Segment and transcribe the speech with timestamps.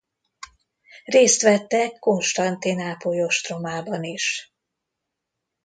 [1.05, 4.53] Részt vettek Konstantinápoly ostromában is.